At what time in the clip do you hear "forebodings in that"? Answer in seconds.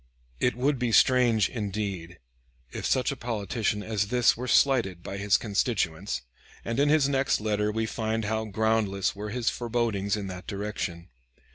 9.51-10.47